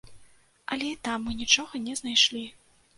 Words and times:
Але 0.77 0.87
і 0.93 0.97
там 1.09 1.19
мы 1.27 1.37
нічога 1.45 1.85
не 1.87 1.93
знайшлі. 2.05 2.47